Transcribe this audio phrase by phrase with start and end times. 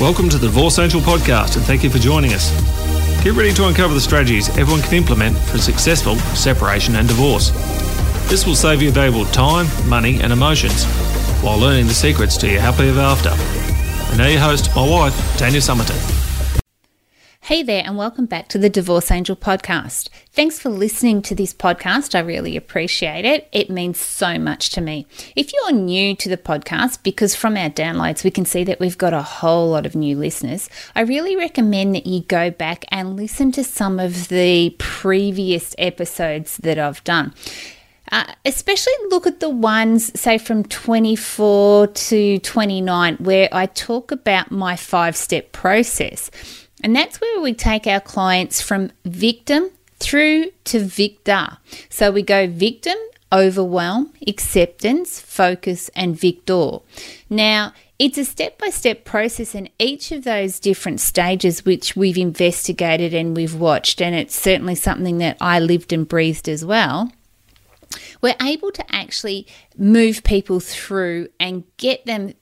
[0.00, 2.50] Welcome to the Divorce Angel podcast and thank you for joining us.
[3.22, 7.50] Get ready to uncover the strategies everyone can implement for successful separation and divorce.
[8.30, 10.86] This will save you valuable time, money, and emotions
[11.42, 13.28] while learning the secrets to your happy ever after.
[14.08, 16.19] And now your host, my wife, Tanya Summerton.
[17.50, 20.08] Hey there, and welcome back to the Divorce Angel podcast.
[20.30, 22.14] Thanks for listening to this podcast.
[22.14, 23.48] I really appreciate it.
[23.50, 25.04] It means so much to me.
[25.34, 28.96] If you're new to the podcast, because from our downloads we can see that we've
[28.96, 33.16] got a whole lot of new listeners, I really recommend that you go back and
[33.16, 37.34] listen to some of the previous episodes that I've done.
[38.12, 44.52] Uh, especially look at the ones, say, from 24 to 29, where I talk about
[44.52, 46.30] my five step process.
[46.82, 51.58] And that's where we take our clients from victim through to victor.
[51.88, 52.96] So we go victim,
[53.32, 56.78] overwhelm, acceptance, focus, and victor.
[57.28, 62.16] Now, it's a step by step process, and each of those different stages, which we've
[62.16, 67.12] investigated and we've watched, and it's certainly something that I lived and breathed as well
[68.20, 72.34] we're able to actually move people through and get them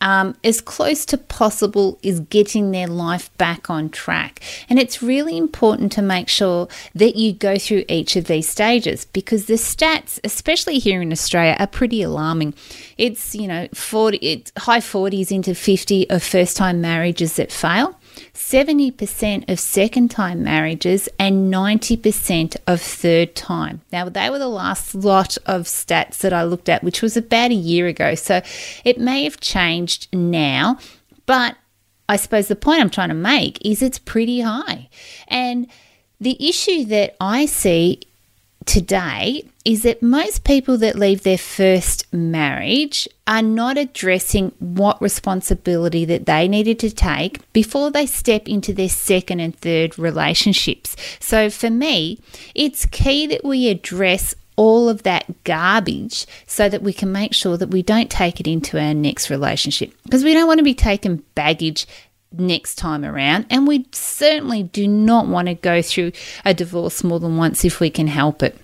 [0.00, 4.40] um, as close to possible is getting their life back on track.
[4.68, 9.06] And it's really important to make sure that you go through each of these stages
[9.06, 12.54] because the stats, especially here in Australia, are pretty alarming.
[12.98, 17.98] It's, you know, 40, it's high 40s into 50 of first time marriages that fail.
[18.34, 23.82] 70% of second time marriages and 90% of third time.
[23.92, 27.50] Now, they were the last lot of stats that I looked at, which was about
[27.50, 28.14] a year ago.
[28.14, 28.42] So
[28.84, 30.78] it may have changed now,
[31.26, 31.56] but
[32.08, 34.88] I suppose the point I'm trying to make is it's pretty high.
[35.28, 35.66] And
[36.20, 38.00] the issue that I see
[38.66, 46.04] today is that most people that leave their first marriage are not addressing what responsibility
[46.04, 50.94] that they needed to take before they step into their second and third relationships.
[51.20, 52.20] So for me,
[52.54, 57.56] it's key that we address all of that garbage so that we can make sure
[57.56, 60.74] that we don't take it into our next relationship because we don't want to be
[60.74, 61.86] taking baggage
[62.32, 66.10] next time around and we certainly do not want to go through
[66.44, 68.56] a divorce more than once if we can help it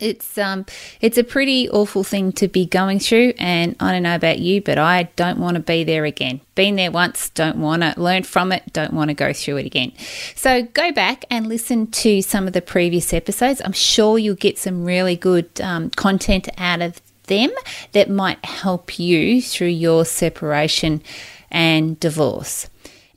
[0.00, 0.66] it's um
[1.00, 4.60] it's a pretty awful thing to be going through and I don't know about you
[4.60, 6.40] but I don't want to be there again.
[6.54, 9.66] Been there once, don't want to learn from it, don't want to go through it
[9.66, 9.92] again.
[10.34, 13.60] So go back and listen to some of the previous episodes.
[13.64, 17.50] I'm sure you'll get some really good um, content out of them
[17.92, 21.02] that might help you through your separation
[21.50, 22.68] and divorce.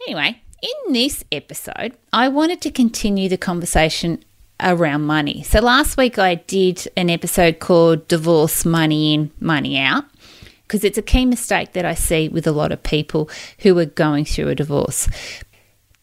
[0.07, 4.23] Anyway, in this episode, I wanted to continue the conversation
[4.61, 5.43] around money.
[5.43, 10.05] So last week I did an episode called Divorce Money In, Money Out
[10.63, 13.85] because it's a key mistake that I see with a lot of people who are
[13.85, 15.09] going through a divorce.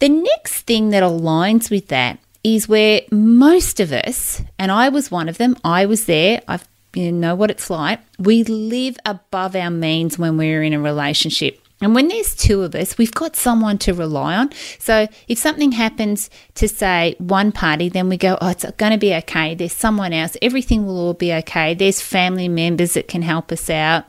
[0.00, 5.11] The next thing that aligns with that is where most of us, and I was
[5.11, 6.61] one of them, I was there, I
[6.94, 11.61] you know what it's like, we live above our means when we're in a relationship.
[11.81, 14.50] And when there's two of us, we've got someone to rely on.
[14.78, 18.98] So if something happens to, say, one party, then we go, oh, it's going to
[18.98, 19.54] be okay.
[19.54, 20.38] There's someone else.
[20.41, 21.75] Everything will all be okay.
[21.75, 24.06] There's family members that can help us out.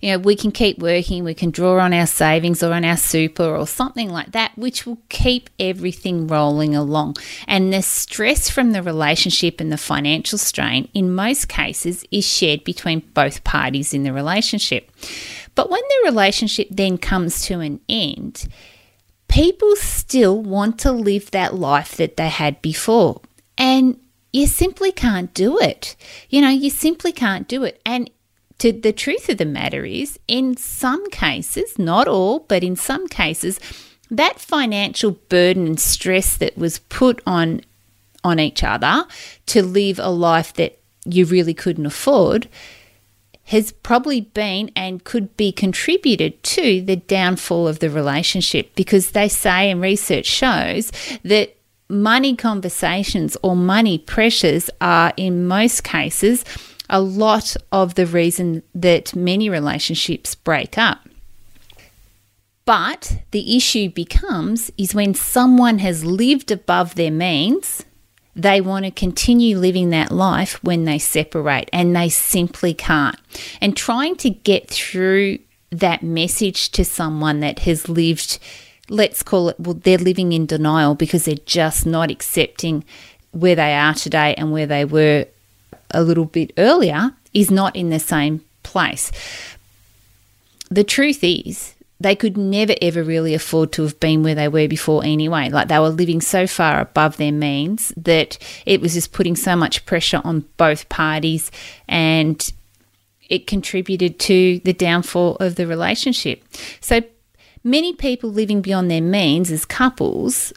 [0.00, 2.96] You know, we can keep working, we can draw on our savings or on our
[2.96, 7.18] super or something like that, which will keep everything rolling along.
[7.46, 12.64] And the stress from the relationship and the financial strain, in most cases, is shared
[12.64, 14.90] between both parties in the relationship.
[15.54, 18.48] But when the relationship then comes to an end,
[19.28, 23.20] people still want to live that life that they had before.
[23.58, 23.98] And
[24.32, 25.94] you simply can't do it.
[26.30, 27.80] You know, you simply can't do it.
[27.84, 28.10] And
[28.58, 33.08] to the truth of the matter is, in some cases, not all, but in some
[33.08, 33.60] cases,
[34.10, 37.62] that financial burden and stress that was put on
[38.24, 39.04] on each other
[39.46, 42.48] to live a life that you really couldn't afford
[43.44, 49.28] has probably been and could be contributed to the downfall of the relationship because they
[49.28, 50.92] say and research shows
[51.24, 51.56] that
[51.88, 56.44] money conversations or money pressures are in most cases
[56.88, 61.08] a lot of the reason that many relationships break up.
[62.64, 67.84] But the issue becomes is when someone has lived above their means
[68.34, 73.16] they want to continue living that life when they separate and they simply can't.
[73.60, 75.38] And trying to get through
[75.70, 78.38] that message to someone that has lived,
[78.88, 82.84] let's call it, well, they're living in denial because they're just not accepting
[83.32, 85.26] where they are today and where they were
[85.90, 89.12] a little bit earlier is not in the same place.
[90.70, 91.71] The truth is
[92.02, 95.48] they could never ever really afford to have been where they were before anyway.
[95.48, 99.56] Like they were living so far above their means that it was just putting so
[99.56, 101.50] much pressure on both parties
[101.88, 102.52] and
[103.28, 106.44] it contributed to the downfall of the relationship.
[106.80, 107.02] So
[107.64, 110.52] many people living beyond their means as couples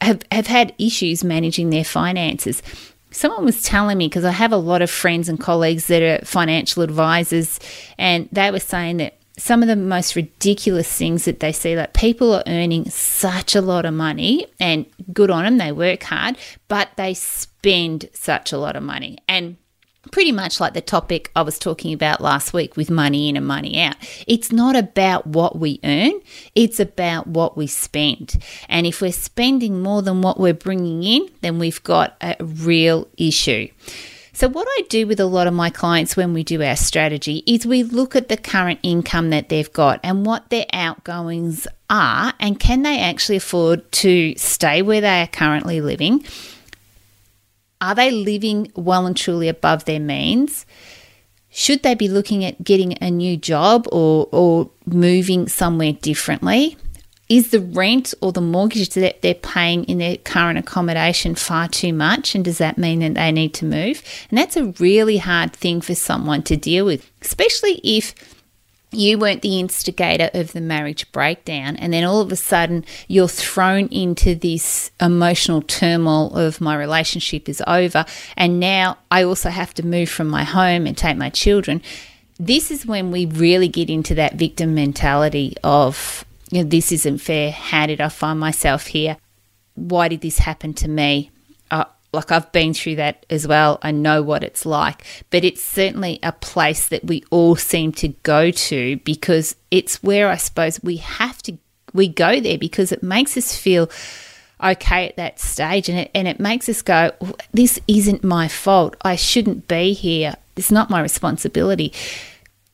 [0.00, 2.62] have, have had issues managing their finances.
[3.10, 6.24] Someone was telling me because I have a lot of friends and colleagues that are
[6.24, 7.58] financial advisors,
[7.98, 11.94] and they were saying that some of the most ridiculous things that they see like
[11.94, 16.36] people are earning such a lot of money and good on them they work hard
[16.68, 19.56] but they spend such a lot of money and
[20.10, 23.46] pretty much like the topic I was talking about last week with money in and
[23.46, 23.96] money out.
[24.26, 26.20] It's not about what we earn,
[26.54, 28.42] it's about what we spend.
[28.68, 33.08] And if we're spending more than what we're bringing in, then we've got a real
[33.18, 33.68] issue.
[34.32, 37.42] So, what I do with a lot of my clients when we do our strategy
[37.46, 42.32] is we look at the current income that they've got and what their outgoings are,
[42.38, 46.24] and can they actually afford to stay where they are currently living?
[47.80, 50.66] Are they living well and truly above their means?
[51.48, 56.76] Should they be looking at getting a new job or, or moving somewhere differently?
[57.30, 61.92] Is the rent or the mortgage that they're paying in their current accommodation far too
[61.92, 62.34] much?
[62.34, 64.02] And does that mean that they need to move?
[64.28, 68.16] And that's a really hard thing for someone to deal with, especially if
[68.90, 73.28] you weren't the instigator of the marriage breakdown and then all of a sudden you're
[73.28, 78.04] thrown into this emotional turmoil of my relationship is over
[78.36, 81.82] and now I also have to move from my home and take my children
[82.40, 87.18] this is when we really get into that victim mentality of you know, this isn't
[87.18, 87.52] fair.
[87.52, 89.16] How did I find myself here?
[89.74, 91.30] Why did this happen to me?
[91.70, 93.78] Uh, like I've been through that as well.
[93.82, 98.08] I know what it's like, but it's certainly a place that we all seem to
[98.08, 101.56] go to because it's where I suppose we have to
[101.92, 103.90] we go there because it makes us feel
[104.62, 107.12] okay at that stage and it and it makes us go
[107.52, 108.96] this isn't my fault.
[109.02, 110.34] I shouldn't be here.
[110.56, 111.92] It's not my responsibility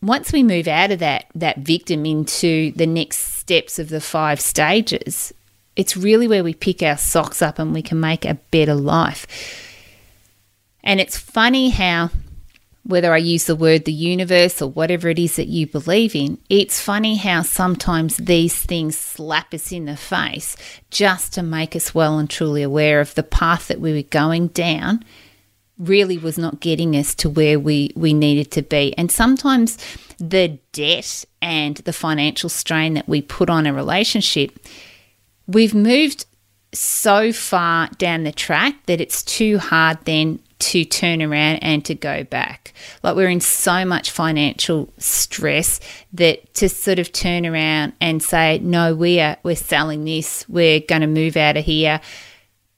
[0.07, 4.41] once we move out of that that victim into the next steps of the five
[4.41, 5.33] stages,
[5.75, 9.27] it's really where we pick our socks up and we can make a better life.
[10.83, 12.11] And it's funny how
[12.85, 16.39] whether I use the word the universe or whatever it is that you believe in,
[16.49, 20.57] it's funny how sometimes these things slap us in the face
[20.91, 24.49] just to make us well and truly aware of the path that we were going
[24.49, 25.05] down
[25.79, 28.97] really was not getting us to where we, we needed to be.
[28.97, 29.79] And sometimes
[30.19, 34.59] the debt and the financial strain that we put on a relationship,
[35.47, 36.27] we've moved
[36.73, 41.95] so far down the track that it's too hard then to turn around and to
[41.95, 42.73] go back.
[43.03, 45.81] Like we're in so much financial stress
[46.15, 50.81] that to sort of turn around and say, no, we are we're selling this, we're
[50.81, 52.01] going to move out of here.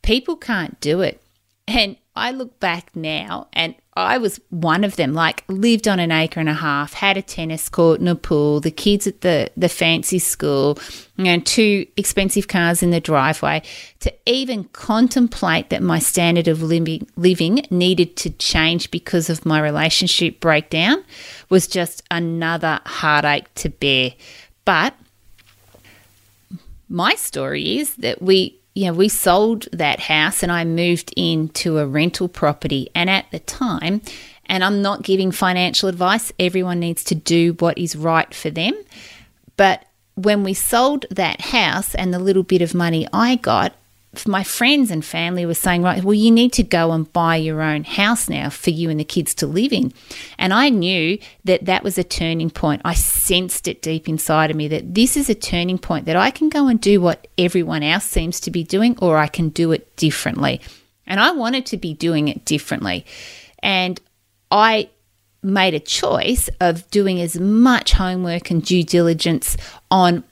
[0.03, 1.23] People can't do it.
[1.69, 6.13] And I look back now and I was one of them, like lived on an
[6.13, 9.51] acre and a half, had a tennis court and a pool, the kids at the,
[9.57, 10.79] the fancy school,
[11.17, 13.63] you know, two expensive cars in the driveway.
[14.01, 19.61] To even contemplate that my standard of living, living needed to change because of my
[19.61, 21.05] relationship breakdown
[21.49, 24.13] was just another heartache to bear.
[24.65, 24.95] But
[26.89, 31.79] my story is that we you know, we sold that house and I moved into
[31.79, 32.89] a rental property.
[32.95, 34.03] And at the time,
[34.47, 38.75] and I'm not giving financial advice, everyone needs to do what is right for them.
[39.57, 43.75] But when we sold that house and the little bit of money I got,
[44.27, 47.61] my friends and family were saying, right, well, you need to go and buy your
[47.61, 49.93] own house now for you and the kids to live in.
[50.39, 52.83] And I knew that that was a turning point.
[52.85, 56.31] I sensed it deep inside of me that this is a turning point that I
[56.31, 59.73] can go and do what everyone else seems to be doing, or I can do
[59.73, 60.61] it differently.
[61.07, 63.05] And I wanted to be doing it differently.
[63.63, 64.01] And
[64.51, 64.89] I
[65.43, 69.57] made a choice of doing as much homework and due diligence
[69.91, 70.25] on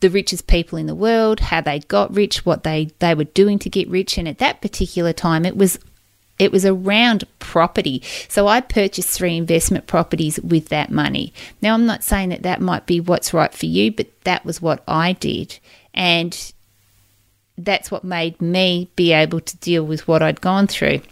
[0.00, 3.58] the richest people in the world, how they got rich, what they, they were doing
[3.60, 4.18] to get rich.
[4.18, 5.78] And at that particular time, it was
[6.40, 8.02] it was around property.
[8.26, 11.34] So I purchased three investment properties with that money.
[11.60, 14.62] Now, I'm not saying that that might be what's right for you, but that was
[14.62, 15.58] what I did.
[15.92, 16.52] And
[17.58, 21.02] that's what made me be able to deal with what I'd gone through.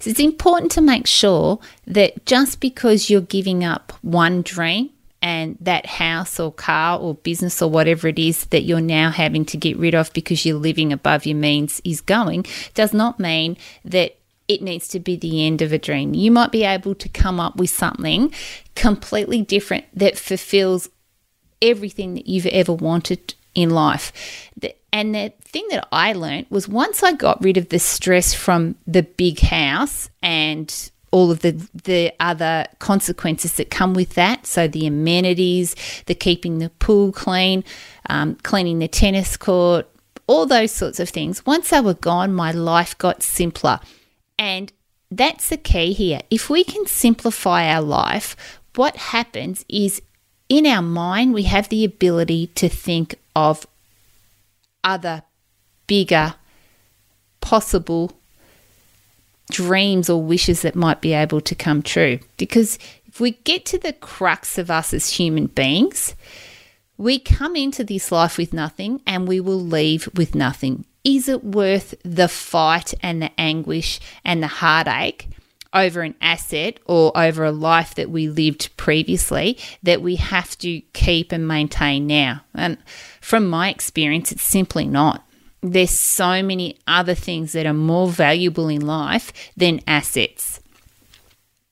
[0.00, 4.88] So it's important to make sure that just because you're giving up one dream
[5.22, 9.44] and that house or car or business or whatever it is that you're now having
[9.46, 13.56] to get rid of because you're living above your means is going does not mean
[13.84, 14.16] that
[14.48, 16.14] it needs to be the end of a dream.
[16.14, 18.34] You might be able to come up with something
[18.74, 20.88] completely different that fulfills
[21.62, 24.12] everything that you've ever wanted in life.
[24.92, 28.74] And the thing that I learned was once I got rid of the stress from
[28.86, 31.52] the big house and all of the
[31.84, 34.46] the other consequences that come with that.
[34.46, 35.76] So the amenities,
[36.06, 37.62] the keeping the pool clean,
[38.10, 39.88] um, cleaning the tennis court,
[40.26, 41.46] all those sorts of things.
[41.46, 43.78] Once they were gone, my life got simpler,
[44.38, 44.72] and
[45.10, 46.20] that's the key here.
[46.30, 48.34] If we can simplify our life,
[48.74, 50.02] what happens is
[50.48, 53.66] in our mind we have the ability to think of
[54.82, 55.22] other
[55.86, 56.34] bigger
[57.40, 58.21] possible
[59.52, 62.18] dreams or wishes that might be able to come true.
[62.36, 66.16] Because if we get to the crux of us as human beings,
[66.96, 70.84] we come into this life with nothing and we will leave with nothing.
[71.04, 75.28] Is it worth the fight and the anguish and the heartache
[75.74, 80.80] over an asset or over a life that we lived previously that we have to
[80.92, 82.42] keep and maintain now?
[82.54, 82.78] And
[83.20, 85.26] from my experience, it's simply not
[85.62, 90.60] there's so many other things that are more valuable in life than assets.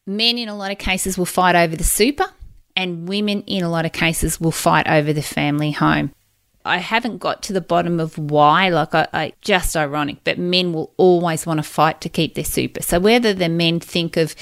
[0.06, 2.26] Men, in a lot of cases, will fight over the super,
[2.76, 6.12] and women, in a lot of cases, will fight over the family home.
[6.64, 10.72] I haven't got to the bottom of why, like, I, I just ironic, but men
[10.72, 12.82] will always want to fight to keep their super.
[12.82, 14.34] So, whether the men think of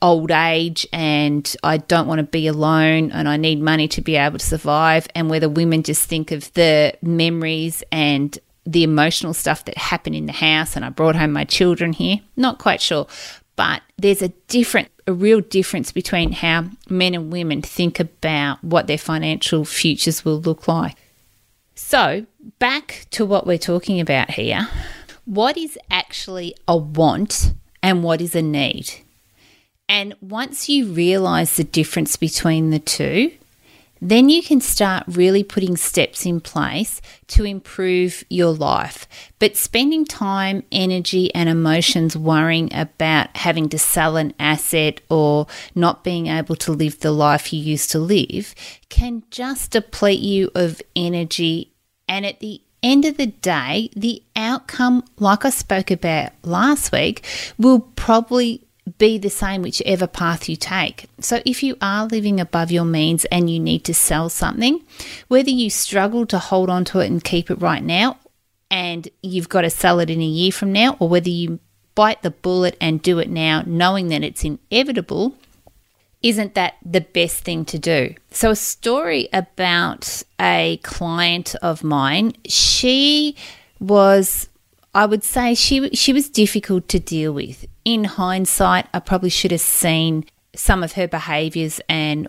[0.00, 4.16] old age and I don't want to be alone and I need money to be
[4.16, 9.64] able to survive, and whether women just think of the memories and the emotional stuff
[9.66, 12.18] that happened in the house and I brought home my children here.
[12.36, 13.06] Not quite sure.
[13.54, 18.86] But there's a different, a real difference between how men and women think about what
[18.86, 20.96] their financial futures will look like.
[21.74, 22.26] So,
[22.58, 24.68] back to what we're talking about here.
[25.24, 28.92] What is actually a want and what is a need?
[29.88, 33.32] And once you realize the difference between the two,
[34.10, 39.08] then you can start really putting steps in place to improve your life.
[39.38, 46.04] But spending time, energy, and emotions worrying about having to sell an asset or not
[46.04, 48.54] being able to live the life you used to live
[48.88, 51.72] can just deplete you of energy.
[52.08, 57.26] And at the end of the day, the outcome, like I spoke about last week,
[57.58, 58.65] will probably
[58.98, 61.06] be the same whichever path you take.
[61.20, 64.82] So, if you are living above your means and you need to sell something,
[65.28, 68.18] whether you struggle to hold on to it and keep it right now
[68.70, 71.58] and you've got to sell it in a year from now, or whether you
[71.94, 75.34] bite the bullet and do it now, knowing that it's inevitable,
[76.22, 78.14] isn't that the best thing to do?
[78.30, 83.36] So, a story about a client of mine, she
[83.78, 84.48] was
[84.96, 87.66] I would say she she was difficult to deal with.
[87.84, 90.24] In hindsight, I probably should have seen
[90.54, 92.28] some of her behaviors and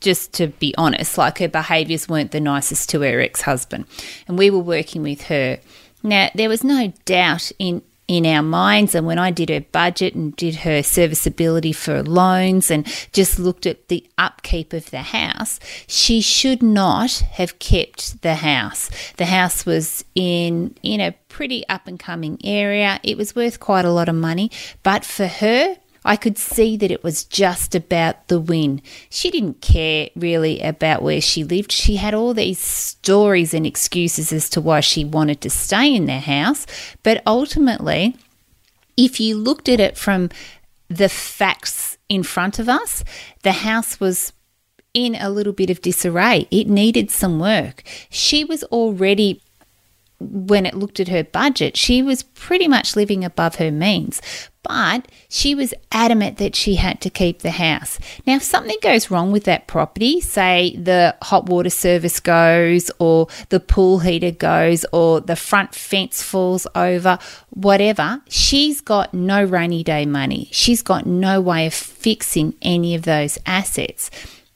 [0.00, 3.86] just to be honest, like her behaviors weren't the nicest to her ex-husband.
[4.28, 5.58] And we were working with her.
[6.04, 8.94] Now, there was no doubt in in our minds.
[8.94, 13.66] And when I did her budget and did her serviceability for loans and just looked
[13.66, 18.90] at the upkeep of the house, she should not have kept the house.
[19.16, 23.00] The house was in in a pretty up and coming area.
[23.02, 24.50] It was worth quite a lot of money,
[24.82, 28.82] but for her, I could see that it was just about the win.
[29.08, 31.72] She didn't care really about where she lived.
[31.72, 36.06] She had all these stories and excuses as to why she wanted to stay in
[36.06, 36.66] their house.
[37.02, 38.16] But ultimately,
[38.96, 40.28] if you looked at it from
[40.88, 43.02] the facts in front of us,
[43.42, 44.32] the house was
[44.92, 46.46] in a little bit of disarray.
[46.50, 47.82] It needed some work.
[48.10, 49.42] She was already
[50.20, 54.20] when it looked at her budget, she was pretty much living above her means.
[54.62, 57.98] But she was adamant that she had to keep the house.
[58.26, 63.28] Now, if something goes wrong with that property, say the hot water service goes, or
[63.50, 67.18] the pool heater goes, or the front fence falls over,
[67.50, 70.48] whatever, she's got no rainy day money.
[70.50, 74.10] She's got no way of fixing any of those assets.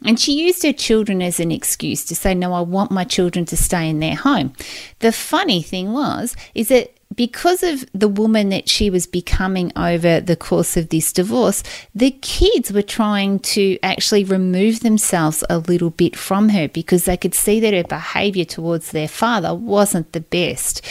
[0.04, 3.44] And she used her children as an excuse to say, No, I want my children
[3.46, 4.52] to stay in their home.
[5.00, 10.20] The funny thing was, is that because of the woman that she was becoming over
[10.20, 11.62] the course of this divorce,
[11.94, 17.16] the kids were trying to actually remove themselves a little bit from her because they
[17.16, 20.84] could see that her behavior towards their father wasn't the best.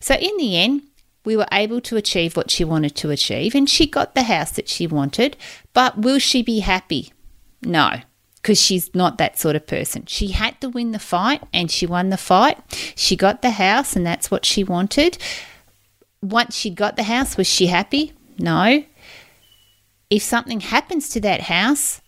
[0.00, 0.82] So, in the end,
[1.24, 4.52] we were able to achieve what she wanted to achieve, and she got the house
[4.52, 5.36] that she wanted.
[5.74, 7.12] But will she be happy?
[7.62, 8.00] No
[8.48, 10.06] because she's not that sort of person.
[10.06, 12.56] She had to win the fight and she won the fight.
[12.96, 15.18] She got the house and that's what she wanted.
[16.22, 18.14] Once she got the house, was she happy?
[18.38, 18.84] No.
[20.08, 22.00] If something happens to that house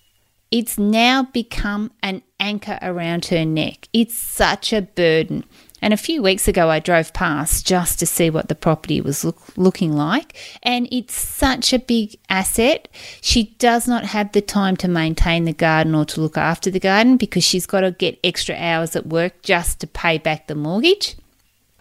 [0.50, 3.88] It's now become an anchor around her neck.
[3.92, 5.44] It's such a burden.
[5.82, 9.24] And a few weeks ago, I drove past just to see what the property was
[9.24, 10.36] look, looking like.
[10.62, 12.88] And it's such a big asset.
[13.20, 16.80] She does not have the time to maintain the garden or to look after the
[16.80, 20.54] garden because she's got to get extra hours at work just to pay back the
[20.54, 21.16] mortgage.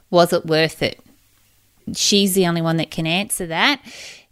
[0.10, 1.00] Was it worth it?
[1.94, 3.82] She's the only one that can answer that.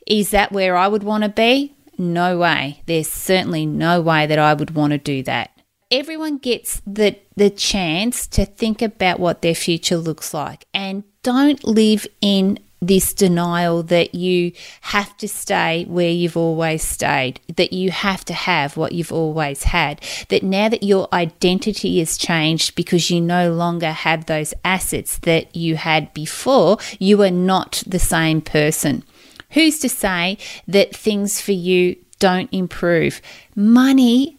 [0.05, 1.73] Is that where I would want to be?
[1.97, 2.81] No way.
[2.85, 5.51] There's certainly no way that I would want to do that
[5.91, 11.63] everyone gets the the chance to think about what their future looks like and don't
[11.63, 14.51] live in this denial that you
[14.81, 19.63] have to stay where you've always stayed, that you have to have what you've always
[19.63, 25.17] had, that now that your identity has changed because you no longer have those assets
[25.19, 29.03] that you had before, you are not the same person.
[29.51, 33.21] Who's to say that things for you don't improve?
[33.55, 34.36] Money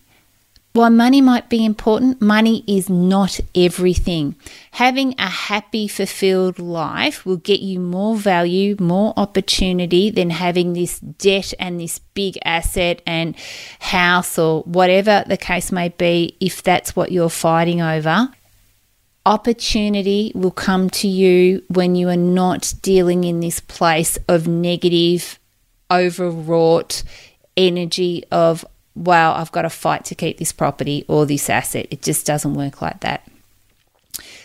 [0.78, 4.36] while money might be important, money is not everything.
[4.70, 11.00] Having a happy, fulfilled life will get you more value, more opportunity than having this
[11.00, 13.34] debt and this big asset and
[13.80, 18.28] house or whatever the case may be, if that's what you're fighting over.
[19.26, 25.40] Opportunity will come to you when you are not dealing in this place of negative,
[25.90, 27.02] overwrought
[27.56, 28.64] energy of
[28.98, 31.86] wow, I've got to fight to keep this property or this asset.
[31.90, 33.26] It just doesn't work like that.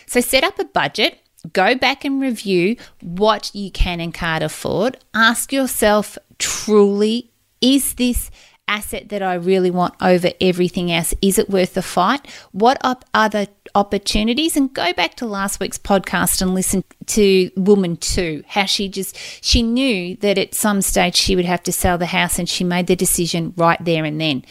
[0.06, 1.18] So set up a budget,
[1.52, 4.98] go back and review what you can and can't afford.
[5.12, 7.30] Ask yourself truly,
[7.60, 8.30] is this
[8.68, 11.14] asset that I really want over everything else?
[11.20, 12.26] Is it worth the fight?
[12.52, 12.78] What
[13.12, 14.56] other opportunities?
[14.56, 19.16] And go back to last week's podcast and listen to Woman 2, how she just,
[19.44, 22.64] she knew that at some stage she would have to sell the house and she
[22.64, 24.44] made the decision right there and then.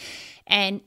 [0.46, 0.80] And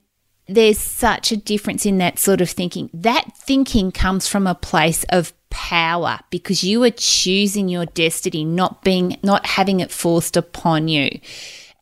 [0.46, 2.88] there's such a difference in that sort of thinking.
[2.94, 8.82] That thinking comes from a place of power because you are choosing your destiny, not
[8.82, 11.20] being, not having it forced upon you.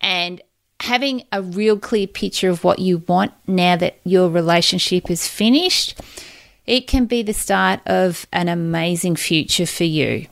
[0.00, 0.40] And
[0.80, 6.00] having a real clear picture of what you want now that your relationship is finished,
[6.66, 10.26] it can be the start of an amazing future for you.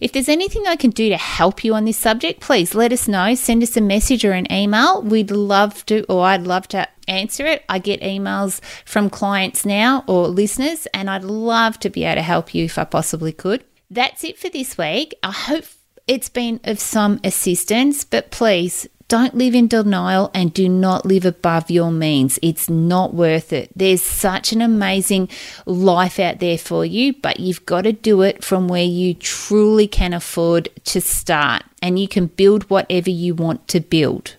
[0.00, 3.08] If there's anything I can do to help you on this subject, please let us
[3.08, 3.34] know.
[3.34, 5.02] Send us a message or an email.
[5.02, 7.64] We'd love to, or I'd love to answer it.
[7.68, 12.22] I get emails from clients now or listeners, and I'd love to be able to
[12.22, 13.64] help you if I possibly could.
[13.90, 15.14] That's it for this week.
[15.22, 15.64] I hope
[16.06, 21.24] it's been of some assistance, but please don't live in denial and do not live
[21.24, 22.38] above your means.
[22.42, 23.70] It's not worth it.
[23.74, 25.30] There's such an amazing
[25.64, 29.88] life out there for you, but you've got to do it from where you truly
[29.88, 34.36] can afford to start and you can build whatever you want to build.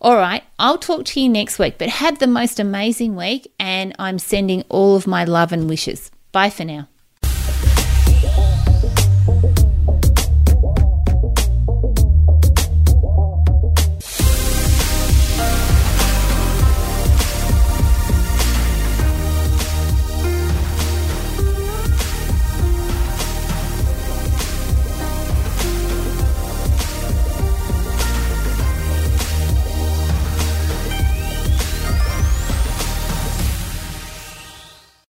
[0.00, 3.94] All right, I'll talk to you next week, but have the most amazing week, and
[3.98, 6.10] I'm sending all of my love and wishes.
[6.32, 6.88] Bye for now.